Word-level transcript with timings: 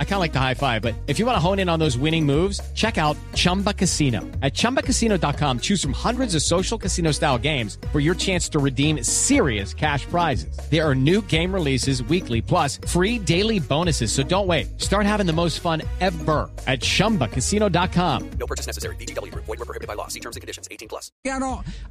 I 0.00 0.04
kind 0.04 0.14
of 0.14 0.20
like 0.20 0.32
the 0.32 0.40
high 0.40 0.54
five, 0.54 0.82
but 0.82 0.96
if 1.06 1.20
you 1.20 1.26
want 1.26 1.36
to 1.36 1.40
hone 1.40 1.60
in 1.60 1.68
on 1.68 1.78
those 1.78 1.96
winning 1.96 2.26
moves, 2.26 2.60
check 2.74 2.98
out 2.98 3.16
Chumba 3.34 3.72
Casino. 3.72 4.22
At 4.42 4.54
ChumbaCasino.com, 4.54 5.60
choose 5.60 5.80
from 5.80 5.92
hundreds 5.92 6.34
of 6.34 6.42
social 6.42 6.76
casino 6.76 7.12
style 7.12 7.38
games 7.38 7.78
for 7.92 8.00
your 8.00 8.16
chance 8.16 8.48
to 8.48 8.58
redeem 8.58 9.04
serious 9.04 9.72
cash 9.72 10.04
prizes. 10.06 10.58
There 10.68 10.84
are 10.84 10.96
new 10.96 11.22
game 11.22 11.54
releases 11.54 12.02
weekly, 12.02 12.42
plus 12.42 12.80
free 12.88 13.20
daily 13.20 13.60
bonuses. 13.60 14.10
So 14.10 14.24
don't 14.24 14.48
wait. 14.48 14.80
Start 14.80 15.06
having 15.06 15.26
the 15.26 15.32
most 15.32 15.60
fun 15.60 15.82
ever 16.00 16.50
at 16.66 16.80
ChumbaCasino.com. 16.80 18.30
No 18.40 18.46
purchase 18.48 18.66
necessary. 18.66 18.96
BGW. 18.96 19.32
Void 19.34 19.46
were 19.46 19.56
prohibited 19.58 19.86
by 19.86 19.94
law. 19.94 20.08
See 20.08 20.20
terms 20.20 20.34
and 20.34 20.40
conditions. 20.40 20.66
18 20.72 20.88
plus. 20.88 21.12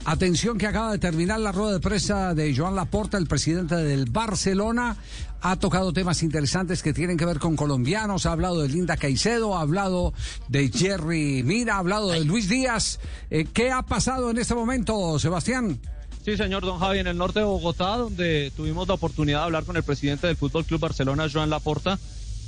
Atención 0.06 0.58
que 0.58 0.68
acaba 0.68 0.92
de 0.92 0.98
terminar 0.98 1.40
la 1.40 1.52
rueda 1.52 1.74
de 1.74 1.80
prensa 1.80 2.34
de 2.34 2.54
Joan 2.56 2.76
Laporta, 2.76 3.18
el 3.18 3.28
presidente 3.28 3.76
del 3.76 4.06
Barcelona. 4.06 4.98
Ha 5.42 5.56
tocado 5.58 5.94
temas 5.94 6.24
interesantes 6.24 6.82
que 6.82 6.94
tienen 6.94 7.18
que 7.18 7.26
ver 7.26 7.40
con 7.40 7.56
colombianos. 7.98 8.26
Ha 8.26 8.32
hablado 8.32 8.62
de 8.62 8.70
Linda 8.70 8.96
Caicedo, 8.96 9.58
ha 9.58 9.62
hablado 9.62 10.14
de 10.48 10.70
Jerry 10.70 11.42
Mira, 11.44 11.76
ha 11.76 11.80
hablado 11.80 12.10
de 12.10 12.24
Luis 12.24 12.48
Díaz. 12.48 13.00
Eh, 13.30 13.46
¿Qué 13.52 13.72
ha 13.72 13.82
pasado 13.82 14.30
en 14.30 14.38
este 14.38 14.54
momento, 14.54 15.18
Sebastián? 15.20 15.80
Sí, 16.24 16.38
señor 16.38 16.64
Don 16.64 16.80
Javi, 16.80 17.00
en 17.00 17.08
el 17.08 17.18
norte 17.18 17.40
de 17.40 17.46
Bogotá, 17.46 17.98
donde 17.98 18.52
tuvimos 18.56 18.88
la 18.88 18.96
oportunidad 18.96 19.40
de 19.40 19.46
hablar 19.46 19.64
con 19.64 19.78
el 19.78 19.84
presidente 19.84 20.28
del 20.28 20.36
Fútbol 20.36 20.66
Club 20.66 20.82
Barcelona, 20.82 21.28
Joan 21.32 21.50
Laporta, 21.50 21.98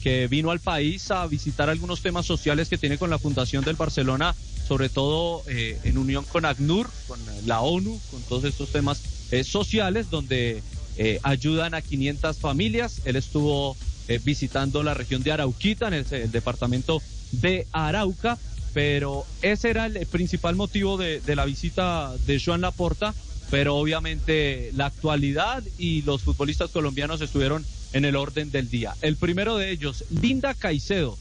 que 0.04 0.28
vino 0.28 0.52
al 0.52 0.60
país 0.60 1.10
a 1.12 1.26
visitar 1.26 1.70
algunos 1.70 2.02
temas 2.02 2.26
sociales 2.26 2.70
que 2.70 2.78
tiene 2.78 2.98
con 2.98 3.10
la 3.10 3.18
Fundación 3.18 3.64
del 3.64 3.76
Barcelona, 3.76 4.36
sobre 4.68 4.90
todo 4.90 5.44
eh, 5.48 5.80
en 5.84 5.98
unión 5.98 6.26
con 6.26 6.46
ACNUR, 6.46 6.90
con 7.08 7.20
la 7.46 7.62
ONU, 7.62 8.00
con 8.12 8.22
todos 8.24 8.44
estos 8.44 8.70
temas 8.70 9.02
eh, 9.32 9.44
sociales, 9.44 10.10
donde 10.10 10.62
eh, 10.98 11.20
ayudan 11.24 11.74
a 11.74 11.82
500 11.82 12.38
familias. 12.38 13.02
Él 13.06 13.16
estuvo 13.16 13.78
eh, 14.10 14.20
visitando 14.26 14.82
la 14.82 14.96
región 14.96 15.22
de 15.22 15.32
Arauquita, 15.32 15.88
en 15.88 15.94
el, 15.94 16.32
departamento 16.32 17.00
de 17.32 17.68
Arauca, 17.72 18.40
pero 18.74 19.24
ese 19.44 19.70
era 19.70 19.86
el 19.86 20.04
principal 20.08 20.56
motivo 20.56 20.98
de, 20.98 21.22
la 21.36 21.46
visita 21.46 22.12
de 22.26 22.42
Joan 22.44 22.62
Laporta, 22.62 23.14
pero 23.52 23.76
obviamente 23.76 24.72
la 24.76 24.88
actualidad 24.88 25.64
y 25.78 26.02
los 26.02 26.24
futbolistas 26.24 26.72
colombianos 26.72 27.22
estuvieron 27.22 27.64
en 27.94 28.04
el 28.04 28.16
orden 28.16 28.50
del 28.50 28.68
día. 28.68 28.96
El 29.02 29.16
primero 29.16 29.58
de 29.58 29.70
ellos, 29.70 30.04
Linda 30.10 30.56
Caicedo, 30.56 31.16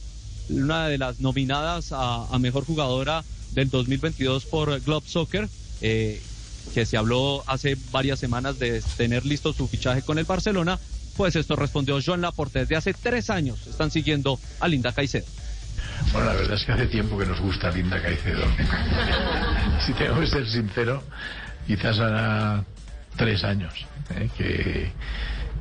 una 0.49 0.89
de 0.89 0.97
las 0.97 1.21
nominadas 1.21 1.91
a, 1.93 2.27
mejor 2.39 2.65
jugadora 2.65 3.23
del 3.53 3.69
2022 3.69 4.47
por 4.47 4.81
Globe 4.81 5.07
Soccer. 5.07 5.47
Eh, 5.83 6.23
que 6.75 6.85
se 6.85 6.99
habló 6.99 7.43
hace 7.47 7.79
varias 7.93 8.19
semanas 8.19 8.59
de 8.59 8.83
tener 8.99 9.25
listo 9.25 9.55
su 9.55 9.67
fichaje 9.69 10.03
con 10.03 10.19
el 10.19 10.27
Barcelona, 10.27 10.79
pues 11.19 11.35
esto 11.35 11.57
respondió 11.57 11.99
Joan 12.01 12.21
Laporte. 12.21 12.61
Desde 12.61 12.77
hace 12.77 12.95
tres 12.95 13.29
años 13.29 13.67
están 13.67 13.91
siguiendo 13.91 14.39
a 14.61 14.69
Linda 14.69 14.93
Caicedo. 14.93 15.27
Bueno, 16.13 16.29
la 16.29 16.35
verdad 16.35 16.55
es 16.55 16.65
que 16.65 16.71
hace 16.71 16.87
tiempo 16.87 17.19
que 17.19 17.27
nos 17.27 17.41
gusta 17.41 17.73
Linda 17.73 18.01
Caicedo. 18.01 18.45
si 19.85 19.93
tengo 19.95 20.21
que 20.21 20.29
ser 20.29 20.49
sincero, 20.49 21.03
quizás 21.67 21.99
hará 21.99 22.65
tres 23.17 23.43
años, 23.43 23.75
¿eh? 24.15 24.31
que 24.39 24.93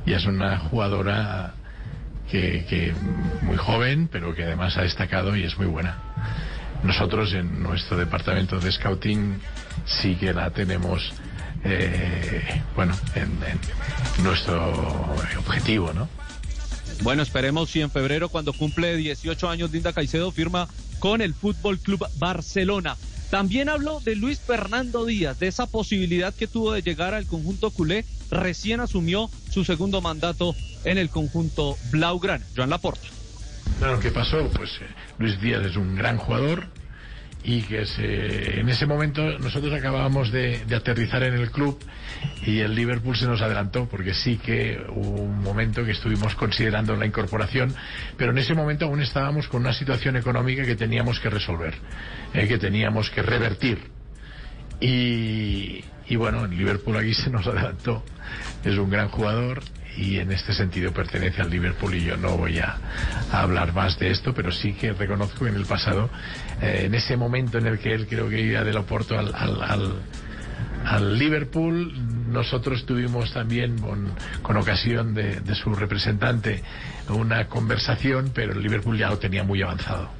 ya 0.06 0.18
es 0.18 0.26
una 0.26 0.60
jugadora 0.60 1.54
que, 2.30 2.64
que 2.70 2.94
muy 3.42 3.56
joven, 3.56 4.08
pero 4.12 4.36
que 4.36 4.44
además 4.44 4.76
ha 4.76 4.82
destacado 4.82 5.34
y 5.34 5.42
es 5.42 5.58
muy 5.58 5.66
buena. 5.66 5.98
Nosotros 6.84 7.32
en 7.32 7.64
nuestro 7.64 7.96
departamento 7.96 8.60
de 8.60 8.70
scouting 8.70 9.40
sí 9.86 10.14
que 10.14 10.32
la 10.32 10.50
tenemos, 10.50 11.12
eh, 11.64 12.62
bueno, 12.74 12.96
en, 13.14 13.30
nuestro 14.22 14.72
objetivo, 15.38 15.92
¿no? 15.92 16.08
Bueno, 17.02 17.22
esperemos 17.22 17.70
si 17.70 17.80
en 17.80 17.90
febrero, 17.90 18.28
cuando 18.28 18.52
cumple 18.52 18.96
18 18.96 19.48
años, 19.48 19.70
Linda 19.70 19.92
Caicedo 19.92 20.32
firma 20.32 20.68
con 20.98 21.20
el 21.20 21.34
Fútbol 21.34 21.78
Club 21.78 22.04
Barcelona. 22.18 22.96
También 23.30 23.68
habló 23.68 24.00
de 24.00 24.16
Luis 24.16 24.40
Fernando 24.40 25.04
Díaz, 25.04 25.38
de 25.38 25.48
esa 25.48 25.66
posibilidad 25.66 26.34
que 26.34 26.46
tuvo 26.46 26.72
de 26.72 26.82
llegar 26.82 27.14
al 27.14 27.26
conjunto 27.26 27.70
culé. 27.70 28.04
Recién 28.30 28.80
asumió 28.80 29.30
su 29.50 29.64
segundo 29.64 30.00
mandato 30.00 30.54
en 30.84 30.98
el 30.98 31.10
conjunto 31.10 31.76
Blaugrana. 31.90 32.44
Joan 32.56 32.70
Laporta. 32.70 33.06
Bueno, 33.80 34.00
¿qué 34.00 34.10
pasó? 34.10 34.48
Pues 34.54 34.70
eh, 34.80 34.86
Luis 35.18 35.40
Díaz 35.40 35.64
es 35.64 35.76
un 35.76 35.94
gran 35.94 36.16
jugador 36.16 36.66
y 37.44 37.62
que 37.62 37.84
en 38.60 38.68
ese 38.68 38.86
momento 38.86 39.38
nosotros 39.38 39.72
acabábamos 39.72 40.32
de, 40.32 40.64
aterrizar 40.74 41.22
en 41.22 41.34
el 41.34 41.50
club 41.50 41.78
y 42.44 42.60
el 42.60 42.74
Liverpool 42.74 43.16
se 43.16 43.26
nos 43.26 43.40
adelantó 43.40 43.88
porque 43.88 44.12
sí 44.12 44.38
que 44.38 44.84
hubo 44.88 45.22
un 45.22 45.42
momento 45.42 45.84
que 45.84 45.92
estuvimos 45.92 46.34
considerando 46.34 46.96
la 46.96 47.06
incorporación, 47.06 47.74
pero 48.16 48.32
en 48.32 48.38
ese 48.38 48.54
momento 48.54 48.86
aún 48.86 49.00
estábamos 49.00 49.48
con 49.48 49.62
una 49.62 49.72
situación 49.72 50.16
económica 50.16 50.64
que 50.64 50.76
teníamos 50.76 51.20
que 51.20 51.30
resolver, 51.30 51.74
eh, 52.34 52.48
que 52.48 52.58
teníamos 52.58 53.10
que 53.10 53.22
revertir. 53.22 53.78
Y, 54.80 55.84
y 56.08 56.16
bueno, 56.16 56.44
el 56.44 56.56
Liverpool 56.56 56.96
aquí 56.96 57.14
se 57.14 57.30
nos 57.30 57.46
adelantó. 57.46 58.04
Es 58.64 58.76
un 58.78 58.90
gran 58.90 59.08
jugador, 59.08 59.62
y 59.98 60.18
en 60.18 60.30
este 60.30 60.54
sentido 60.54 60.92
pertenece 60.92 61.42
al 61.42 61.50
Liverpool 61.50 61.94
y 61.94 62.04
yo 62.04 62.16
no 62.16 62.36
voy 62.36 62.58
a, 62.60 62.78
hablar 63.32 63.72
más 63.72 63.98
de 63.98 64.10
esto, 64.10 64.32
pero 64.32 64.52
sí 64.52 64.72
que 64.72 64.92
reconozco 64.92 65.44
que 65.44 65.50
en 65.50 65.56
el 65.56 65.66
pasado, 65.66 66.08
eh, 66.62 66.82
en 66.84 66.94
ese 66.94 67.16
momento 67.16 67.58
en 67.58 67.66
el 67.66 67.78
que 67.78 67.92
él 67.94 68.06
creo 68.06 68.28
que 68.28 68.40
iba 68.40 68.62
del 68.62 68.76
Oporto 68.76 69.18
al, 69.18 69.34
al, 69.34 69.94
al, 70.84 71.18
Liverpool, 71.18 71.92
nosotros 72.30 72.86
tuvimos 72.86 73.32
también 73.32 73.76
con, 73.78 74.56
ocasión 74.56 75.14
de, 75.14 75.42
su 75.54 75.74
representante 75.74 76.62
una 77.08 77.48
conversación, 77.48 78.30
pero 78.32 78.52
el 78.52 78.62
Liverpool 78.62 78.96
ya 78.96 79.08
lo 79.08 79.18
tenía 79.18 79.42
muy 79.42 79.62
avanzado. 79.62 80.10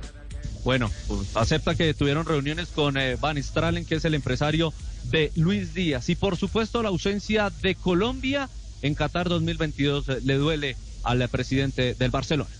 Bueno, 0.65 0.91
acepta 1.35 1.77
que 1.77 1.95
tuvieron 1.95 2.27
reuniones 2.27 2.69
con 2.69 2.97
eh, 2.97 3.17
Van 3.21 3.41
Stralen, 3.43 3.87
que 3.87 3.95
es 3.95 4.05
el 4.05 4.15
empresario 4.15 4.75
de 5.05 5.31
Luis 5.37 5.73
Díaz. 5.73 6.09
Y 6.09 6.17
por 6.17 6.37
supuesto 6.37 6.83
la 6.83 6.89
ausencia 6.89 7.51
de 7.63 7.75
Colombia 7.77 8.49
en 8.83 8.95
Qatar 8.95 9.29
2022 9.29 10.09
eh, 10.09 10.19
le 10.25 10.35
duele 10.35 10.77
al 11.05 11.27
presidente 11.29 11.95
del 11.95 12.11
Barcelona. 12.11 12.51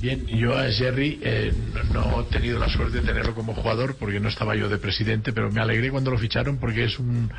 Bien, 0.00 0.24
yo 0.28 0.56
a 0.56 0.70
Jerry 0.70 1.18
eh, 1.22 1.52
no, 1.92 2.20
he 2.20 2.24
tenido 2.32 2.58
la 2.60 2.68
suerte 2.68 3.00
de 3.00 3.06
tenerlo 3.06 3.34
como 3.34 3.54
jugador 3.54 3.96
porque 3.96 4.20
no 4.20 4.28
estaba 4.28 4.54
yo 4.54 4.68
de 4.68 4.78
presidente, 4.78 5.32
pero 5.32 5.50
me 5.50 5.60
alegré 5.60 5.90
cuando 5.90 6.12
lo 6.12 6.18
ficharon 6.18 6.58
porque 6.58 6.84
es 6.84 7.00
un, 7.00 7.32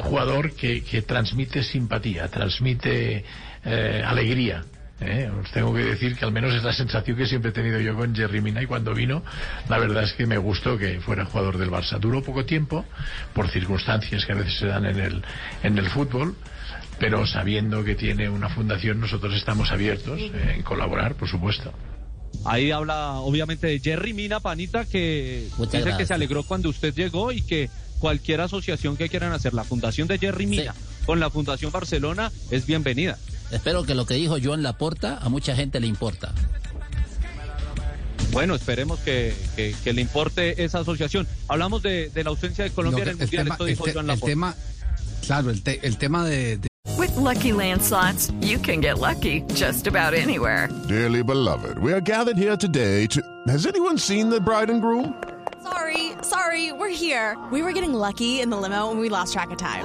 jugador 0.00 0.52
que, 0.52 0.80
transmite 1.06 1.62
simpatía, 1.62 2.26
transmite 2.28 3.24
eh, 3.64 4.02
alegría. 4.04 4.64
Os 5.00 5.50
tengo 5.50 5.74
que 5.74 5.84
decir 5.84 6.16
que 6.16 6.24
al 6.24 6.32
menos 6.32 6.54
es 6.54 6.62
la 6.62 6.72
sensación 6.72 7.16
que 7.16 7.26
siempre 7.26 7.50
he 7.50 7.52
tenido 7.52 7.80
yo 7.80 7.96
con 7.96 8.14
Jerry 8.14 8.40
Mina 8.40 8.62
y 8.62 8.66
cuando 8.66 8.94
vino, 8.94 9.22
la 9.68 9.78
verdad 9.78 10.04
es 10.04 10.12
que 10.12 10.26
me 10.26 10.38
gustó 10.38 10.78
que 10.78 11.00
fuera 11.00 11.24
jugador 11.24 11.58
del 11.58 11.70
Barça. 11.70 11.98
Duró 11.98 12.22
poco 12.22 12.44
tiempo, 12.44 12.84
por 13.34 13.50
circunstancias 13.50 14.24
que 14.24 14.32
a 14.32 14.36
veces 14.36 14.58
se 14.58 14.66
dan 14.66 14.86
en 14.86 14.98
el, 14.98 15.24
en 15.62 15.78
el 15.78 15.90
fútbol, 15.90 16.36
pero 16.98 17.26
sabiendo 17.26 17.84
que 17.84 17.96
tiene 17.96 18.28
una 18.28 18.48
fundación, 18.48 19.00
nosotros 19.00 19.34
estamos 19.34 19.72
abiertos 19.72 20.20
en 20.20 20.62
colaborar, 20.62 21.16
por 21.16 21.28
supuesto. 21.28 21.72
Ahí 22.44 22.70
habla 22.70 23.14
obviamente 23.20 23.66
de 23.66 23.80
Jerry 23.80 24.12
Mina, 24.12 24.40
Panita, 24.40 24.84
que 24.84 25.48
dice 25.58 25.94
que 25.96 26.06
se 26.06 26.14
alegró 26.14 26.44
cuando 26.44 26.68
usted 26.68 26.94
llegó 26.94 27.32
y 27.32 27.42
que 27.42 27.68
cualquier 27.98 28.40
asociación 28.40 28.96
que 28.96 29.08
quieran 29.08 29.32
hacer, 29.32 29.54
la 29.54 29.64
Fundación 29.64 30.08
de 30.08 30.18
Jerry 30.18 30.46
Mina 30.46 30.74
con 31.06 31.20
la 31.20 31.30
Fundación 31.30 31.70
Barcelona, 31.70 32.30
es 32.50 32.66
bienvenida. 32.66 33.18
Espero 33.50 33.84
que 33.84 33.94
lo 33.94 34.06
que 34.06 34.14
dijo 34.14 34.36
Joan 34.42 34.62
Laporta 34.62 35.18
a 35.18 35.28
mucha 35.28 35.54
gente 35.54 35.80
le 35.80 35.86
importa. 35.86 36.32
Bueno, 38.32 38.54
esperemos 38.54 38.98
que, 39.00 39.34
le 39.84 40.00
importe 40.00 40.64
esa 40.64 40.80
asociación. 40.80 41.26
Hablamos 41.48 41.82
de, 41.82 42.10
la 42.14 42.30
ausencia 42.30 42.64
de 42.64 42.70
Colombia 42.70 43.04
en 43.04 43.08
el, 43.10 43.16
Mundial, 43.18 43.48
esto 43.48 43.64
dijo 43.64 43.84
Joan 43.92 44.06
Laporta. 44.08 44.26
tema, 44.26 44.54
claro, 45.26 45.50
el, 45.50 45.62
el 45.82 45.96
tema 45.98 46.24
de 46.24 46.58
With 46.96 47.16
lucky 47.16 47.50
landslots, 47.50 48.32
you 48.40 48.58
can 48.58 48.80
get 48.80 48.98
lucky 48.98 49.42
just 49.54 49.86
about 49.86 50.14
anywhere. 50.14 50.68
Dearly 50.88 51.22
beloved, 51.22 51.78
we 51.78 51.92
are 51.92 52.00
gathered 52.00 52.38
here 52.38 52.56
today 52.56 53.06
to. 53.08 53.20
Has 53.48 53.66
anyone 53.66 53.98
seen 53.98 54.30
the 54.30 54.40
bride 54.40 54.70
and 54.70 54.80
groom? 54.80 55.14
Sorry, 55.62 56.12
sorry, 56.22 56.72
we're 56.72 56.94
here. 56.94 57.36
We 57.50 57.62
were 57.62 57.72
getting 57.72 57.94
lucky 57.94 58.40
in 58.40 58.50
the 58.50 58.56
limo 58.56 58.90
and 58.90 59.00
we 59.00 59.08
lost 59.08 59.32
track 59.32 59.50
of 59.50 59.58
time. 59.58 59.84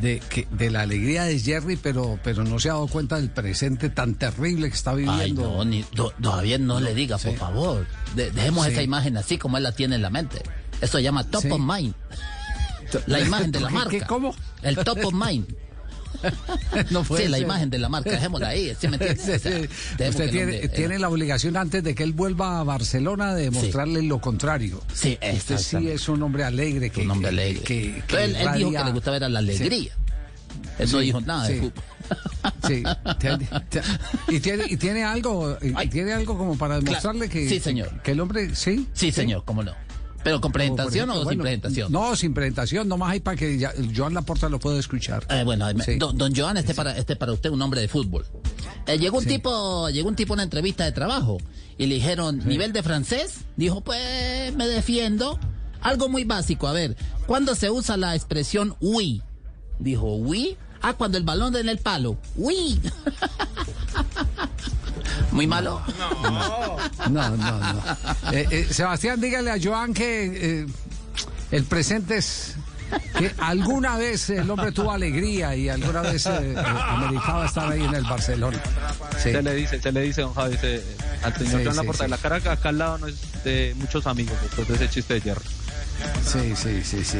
de, 0.00 0.20
que, 0.28 0.46
de 0.50 0.70
la 0.70 0.82
alegría 0.82 1.24
de 1.24 1.38
Jerry, 1.38 1.76
pero, 1.76 2.18
pero 2.24 2.44
no 2.44 2.58
se 2.58 2.68
ha 2.70 2.72
dado 2.72 2.86
cuenta 2.88 3.16
del 3.16 3.30
presente 3.30 3.88
tan 3.90 4.14
terrible 4.14 4.68
que 4.68 4.74
está 4.74 4.94
viviendo. 4.94 5.20
Ay, 5.20 5.32
no, 5.56 5.64
ni, 5.64 5.82
to- 5.82 6.12
todavía 6.20 6.58
no, 6.58 6.80
le 6.80 6.94
diga, 6.94 7.18
por 7.18 7.36
favor. 7.36 7.86
De- 8.16 8.30
dejemos 8.30 8.66
Sí. 8.66 8.72
esa 8.72 8.82
imagen 8.82 9.16
así 9.16 9.38
como 9.38 9.56
él 9.58 9.62
la 9.62 9.72
tiene 9.72 9.96
en 9.96 10.02
la 10.02 10.10
mente. 10.10 10.42
Eso 10.80 10.96
se 10.98 11.02
llama 11.04 11.24
top 11.24 11.42
Sí. 11.42 11.50
of 11.50 11.60
mind. 11.60 11.94
La 13.06 13.20
imagen 13.20 13.52
de 13.52 13.60
la 13.60 13.68
¿Qué- 13.68 13.74
marca. 13.74 13.90
qué- 13.90 14.00
cómo? 14.06 14.34
El 14.62 14.76
top 14.76 14.98
of 15.04 15.14
mind. 15.14 15.46
No 16.90 17.04
sí, 17.04 17.28
la 17.28 17.36
ser. 17.38 17.42
imagen 17.46 17.70
de 17.70 17.78
la 17.78 17.88
marca, 17.88 18.10
dejémosla 18.10 18.48
ahí, 18.48 18.70
Usted 18.82 18.90
el 19.98 20.70
tiene, 20.70 20.98
la 20.98 21.08
obligación 21.08 21.56
antes 21.56 21.82
de 21.82 21.94
que 21.94 22.02
él 22.02 22.12
vuelva 22.12 22.60
a 22.60 22.64
Barcelona 22.64 23.34
de 23.34 23.50
mostrarle 23.50 24.02
lo 24.02 24.20
contrario. 24.20 24.80
Sí, 24.92 25.18
Usted 25.34 25.58
sí 25.58 25.88
es 25.88 26.08
un 26.08 26.22
hombre 26.22 26.44
alegre. 26.44 26.90
Que, 26.90 27.02
un 27.02 27.10
hombre 27.10 27.28
alegre. 27.30 27.62
que- 27.62 28.02
él, 28.18 28.36
él 28.36 28.48
dijo 28.56 28.70
que 28.72 28.84
le 28.84 28.92
gustaba 28.92 29.16
era 29.16 29.28
la 29.28 29.38
alegría. 29.40 29.92
Él 30.78 30.90
no 30.92 30.98
dijo 31.00 31.20
nada 31.20 31.48
de 31.48 31.56
fútbol. 31.56 31.72
Sí, 32.66 32.82
y 34.28 34.40
tiene 34.40 34.64
y 34.68 34.76
tiene 34.76 35.02
algo 35.04 35.56
y 35.62 35.86
tiene 35.88 36.12
algo 36.12 36.36
como 36.36 36.58
para 36.58 36.78
demostrarle 36.78 37.28
que 37.28 37.48
Sí, 37.48 37.58
señor. 37.58 38.02
que 38.02 38.10
el 38.10 38.20
hombre 38.20 38.54
sí 38.54 38.86
Sí, 38.92 39.12
señor, 39.12 39.44
cómo 39.46 39.62
no. 39.62 39.72
Pero 40.24 40.40
con 40.40 40.52
presentación 40.52 41.10
ejemplo, 41.10 41.26
o 41.26 41.30
sin 41.30 41.40
presentación. 41.40 41.92
No, 41.92 42.14
sin 42.16 42.32
presentación, 42.34 42.88
nomás 42.88 43.10
hay 43.12 43.20
para 43.20 43.36
que 43.36 43.58
ya- 43.58 43.72
Joan 43.94 44.14
Laporta 44.14 44.48
lo 44.48 44.58
pueda 44.60 44.78
escuchar. 44.78 45.26
Eh, 45.28 45.42
bueno, 45.44 45.66
Sí. 45.84 45.96
don, 45.96 46.16
don 46.16 46.34
Joan, 46.34 46.56
este 46.56 46.74
para, 46.74 46.96
este 46.96 47.16
para 47.16 47.32
usted 47.32 47.50
un 47.50 47.60
hombre 47.60 47.80
de 47.80 47.88
fútbol. 47.88 48.24
Eh, 48.86 48.98
llegó 48.98 49.18
un 49.18 49.24
Sí. 49.24 49.30
tipo, 49.30 49.88
llegó 49.90 50.08
un 50.08 50.16
tipo 50.16 50.32
a 50.32 50.34
una 50.34 50.42
entrevista 50.44 50.84
de 50.84 50.92
trabajo 50.92 51.38
y 51.78 51.86
le 51.86 51.96
dijeron, 51.96 52.38
nivel 52.46 52.72
de 52.72 52.82
francés, 52.82 53.40
dijo, 53.56 53.80
pues 53.80 54.54
me 54.54 54.66
defiendo. 54.68 55.38
Algo 55.80 56.08
muy 56.08 56.22
básico, 56.22 56.68
a 56.68 56.72
ver, 56.72 56.96
¿cuándo 57.26 57.56
se 57.56 57.68
usa 57.70 57.96
la 57.96 58.14
expresión 58.14 58.76
oui? 58.80 59.20
Dijo, 59.80 60.14
oui. 60.16 60.56
Ah, 60.80 60.94
cuando 60.94 61.18
el 61.18 61.24
balón 61.24 61.56
en 61.56 61.68
el 61.68 61.78
palo. 61.78 62.16
Oui. 62.36 62.80
Muy 65.32 65.46
malo. 65.46 65.82
No, 67.10 67.36
no, 67.36 67.36
no. 67.36 67.82
Eh, 68.32 68.46
eh, 68.50 68.68
Sebastián, 68.70 69.20
dígale 69.20 69.50
a 69.50 69.56
Joan 69.62 69.92
que 69.94 70.60
eh, 70.62 70.66
el 71.50 71.64
presente 71.64 72.18
es 72.18 72.54
que 73.18 73.32
alguna 73.38 73.96
vez 73.96 74.28
el 74.30 74.48
hombre 74.50 74.70
tuvo 74.72 74.92
alegría 74.92 75.56
y 75.56 75.68
alguna 75.70 76.02
vez 76.02 76.26
eh, 76.26 76.54
ameritaba 76.88 77.46
estar 77.46 77.72
ahí 77.72 77.82
en 77.82 77.94
el 77.94 78.04
Barcelona. 78.04 78.60
Sí. 79.22 79.32
Se 79.32 79.42
le 79.42 79.54
dice, 79.54 79.80
se 79.80 79.92
le 79.92 80.02
dice, 80.02 80.20
don 80.20 80.34
Javi, 80.34 80.56
se- 80.58 80.82
al 81.22 81.34
señor 81.34 81.58
Sí, 81.60 81.64
Joan 81.64 81.76
Laporta. 81.76 82.04
sí. 82.04 82.10
La 82.10 82.18
cara 82.18 82.36
acá 82.36 82.68
al 82.68 82.78
lado 82.78 82.98
no 82.98 83.06
es 83.06 83.16
de 83.44 83.74
muchos 83.78 84.06
amigos 84.06 84.34
después 84.42 84.68
de 84.68 84.74
ese 84.74 84.90
chiste 84.90 85.14
de 85.14 85.20
Jerry. 85.22 85.44
Sí, 86.26 86.54
sí, 86.56 86.82
sí, 86.84 87.04
sí. 87.04 87.18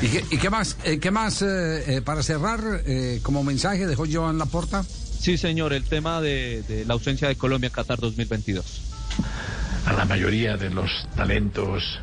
¿Y 0.00 0.08
qué, 0.08 0.24
y 0.30 0.38
qué 0.38 0.48
más, 0.50 0.76
eh, 0.84 0.98
qué 0.98 1.10
más 1.10 1.42
eh, 1.42 1.96
eh, 1.96 2.02
para 2.02 2.22
cerrar 2.22 2.60
eh, 2.86 3.20
como 3.22 3.44
mensaje 3.44 3.86
dejó 3.86 4.04
Joan 4.10 4.38
Laporta? 4.38 4.84
Sí, 5.22 5.38
señor, 5.38 5.72
el 5.72 5.84
tema 5.84 6.20
de, 6.20 6.82
la 6.84 6.94
ausencia 6.94 7.28
de 7.28 7.36
Colombia 7.36 7.68
en 7.68 7.72
Qatar 7.72 8.00
2022. 8.00 8.64
a 9.86 9.92
la 9.92 10.04
mayoría 10.04 10.56
de 10.56 10.68
los 10.68 10.90
talentos 11.14 12.00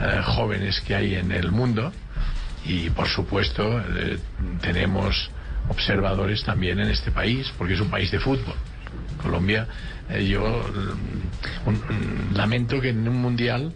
eh, 0.00 0.22
jóvenes 0.24 0.80
que 0.80 0.94
hay 0.94 1.16
en 1.16 1.32
el 1.32 1.52
mundo 1.52 1.92
y 2.64 2.88
por 2.88 3.08
supuesto 3.08 3.78
eh, 3.78 4.18
tenemos 4.62 5.30
observadores 5.68 6.44
también 6.44 6.80
en 6.80 6.88
este 6.88 7.10
país 7.10 7.52
porque 7.58 7.74
es 7.74 7.80
un 7.80 7.90
país 7.90 8.10
de 8.10 8.18
fútbol. 8.20 8.54
Colombia, 9.20 9.68
eh, 10.08 10.26
yo 10.26 10.40
mm, 10.40 11.51
un- 11.64 12.28
lamento 12.34 12.80
que 12.80 12.90
en 12.90 13.06
un 13.08 13.16
mundial 13.16 13.72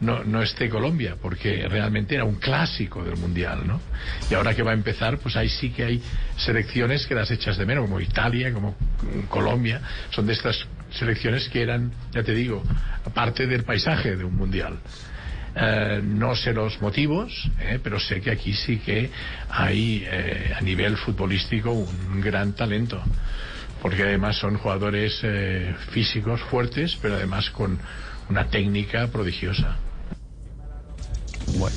no, 0.00 0.22
no 0.24 0.42
esté 0.42 0.68
Colombia, 0.68 1.16
porque 1.20 1.66
realmente 1.68 2.14
era 2.14 2.24
un 2.24 2.36
clásico 2.36 3.02
del 3.02 3.16
mundial, 3.16 3.66
¿no? 3.66 3.80
Y 4.30 4.34
ahora 4.34 4.54
que 4.54 4.62
va 4.62 4.70
a 4.70 4.74
empezar, 4.74 5.18
pues 5.18 5.36
ahí 5.36 5.48
sí 5.48 5.70
que 5.70 5.84
hay 5.84 6.02
selecciones 6.36 7.06
que 7.06 7.14
las 7.14 7.30
echas 7.30 7.56
de 7.56 7.66
menos, 7.66 7.84
como 7.84 8.00
Italia, 8.00 8.52
como 8.52 8.76
Colombia, 9.28 9.80
son 10.10 10.26
de 10.26 10.34
estas 10.34 10.66
selecciones 10.92 11.48
que 11.48 11.62
eran, 11.62 11.92
ya 12.12 12.22
te 12.22 12.32
digo, 12.32 12.62
parte 13.12 13.46
del 13.46 13.64
paisaje 13.64 14.16
de 14.16 14.24
un 14.24 14.36
mundial. 14.36 14.78
Eh, 15.56 16.00
no 16.04 16.36
sé 16.36 16.52
los 16.52 16.80
motivos, 16.80 17.50
eh, 17.60 17.80
pero 17.82 17.98
sé 17.98 18.20
que 18.20 18.30
aquí 18.30 18.52
sí 18.52 18.78
que 18.78 19.10
hay 19.50 20.06
eh, 20.06 20.52
a 20.56 20.60
nivel 20.60 20.96
futbolístico 20.96 21.72
un 21.72 22.20
gran 22.20 22.52
talento, 22.54 23.02
porque 23.82 24.02
además 24.02 24.36
son 24.36 24.58
jugadores 24.58 25.20
eh, 25.22 25.74
físicos 25.92 26.40
fuertes, 26.50 26.96
pero 27.00 27.14
además 27.16 27.50
con 27.50 27.78
una 28.28 28.48
técnica 28.50 29.06
prodigiosa. 29.08 29.76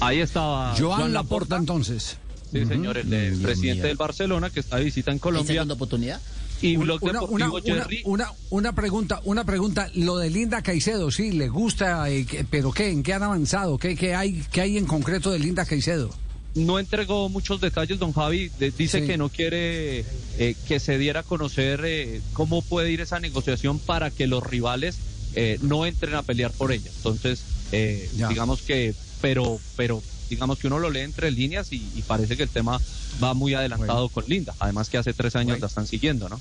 Ahí 0.02 0.20
estaba 0.20 0.76
Joan 0.78 1.14
Laporta 1.14 1.56
entonces. 1.58 2.18
Sí, 2.52 2.66
señor, 2.66 2.98
el 2.98 3.10
Dios 3.10 3.40
presidente 3.42 3.88
del 3.88 3.96
Barcelona 3.98 4.50
que 4.50 4.60
está 4.60 4.78
de 4.78 4.84
visita 4.84 5.12
en 5.12 5.16
¿Hay 5.16 5.20
Colombia. 5.22 5.54
segunda 5.54 5.74
oportunidad? 5.76 6.22
Y 6.62 6.76
Una, 6.76 6.94
una, 7.02 7.14
Deportivo 7.22 7.58
una, 7.58 7.88
una, 8.04 8.32
una 8.52 8.74
pregunta, 8.74 9.20
una 9.24 9.46
pregunta. 9.46 9.90
Lo 9.96 10.18
de 10.18 10.30
Linda 10.30 10.62
Caicedo, 10.62 11.10
sí, 11.10 11.32
le 11.32 11.48
gusta, 11.48 12.08
eh, 12.10 12.26
que- 12.26 12.44
pero 12.44 12.72
¿qué? 12.72 12.92
¿En 12.92 13.02
qué 13.02 13.14
han 13.16 13.24
avanzado? 13.24 13.80
¿Qué, 13.80 13.96
qué 13.96 14.14
hay, 14.14 14.44
qué 14.52 14.62
hay 14.62 14.78
en 14.78 14.86
concreto 14.86 15.32
de 15.32 15.40
Linda 15.40 15.66
Caicedo? 15.66 16.12
No 16.56 16.80
entregó 16.80 17.30
muchos 17.30 17.62
detalles, 17.62 17.98
don 18.00 18.12
Javi. 18.12 18.50
de- 18.60 18.72
dice 18.72 19.00
Sí. 19.02 19.08
que 19.08 19.18
no 19.18 19.30
quiere 19.30 20.04
eh, 20.38 20.56
que 20.68 20.80
se 20.80 20.98
diera 20.98 21.22
a 21.22 21.24
conocer 21.24 21.82
eh, 21.86 22.22
cómo 22.34 22.62
puede 22.62 22.92
ir 22.92 23.00
esa 23.02 23.20
negociación 23.20 23.80
para 23.80 24.12
que 24.12 24.28
los 24.28 24.44
rivales 24.44 24.98
eh, 25.34 25.58
no 25.62 25.86
entren 25.86 26.14
a 26.16 26.24
pelear 26.24 26.52
por 26.52 26.72
ella. 26.74 26.90
Entonces, 26.98 27.42
eh, 27.72 28.10
digamos 28.28 28.62
que, 28.64 28.94
pero, 29.22 29.60
pero, 29.78 30.04
digamos 30.30 30.60
que 30.60 30.68
uno 30.68 30.78
lo 30.80 30.90
lee 30.90 31.02
entre 31.02 31.32
líneas 31.32 31.72
y, 31.72 31.78
y 31.96 32.02
parece 32.02 32.36
que 32.36 32.44
el 32.44 32.50
tema 32.50 32.80
va 33.24 33.34
muy 33.34 33.54
adelantado 33.54 34.10
con 34.10 34.26
Linda. 34.28 34.54
Además 34.60 34.90
que 34.90 34.98
hace 34.98 35.14
tres 35.14 35.36
años 35.38 35.52
Bueno. 35.54 35.62
la 35.62 35.68
están 35.68 35.88
siguiendo, 35.88 36.28
¿no? 36.28 36.40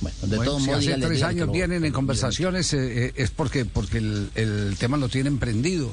Bueno, 0.00 0.16
de 0.22 0.36
Bueno, 0.36 0.44
todos 0.52 0.62
si 0.62 0.68
modos, 0.68 0.86
hace 0.86 0.94
tres 1.00 1.22
años 1.24 1.46
lo- 1.48 1.52
vienen 1.52 1.84
en 1.84 1.92
conversaciones 1.92 2.72
eh, 2.74 3.06
eh, 3.06 3.12
es 3.16 3.30
porque, 3.32 3.64
porque 3.64 3.98
el, 3.98 4.30
el 4.36 4.76
tema 4.78 4.96
lo 4.96 5.08
tienen 5.08 5.38
prendido 5.38 5.92